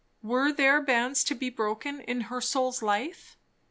[0.23, 3.37] Were there bands to be broken in her soul's life?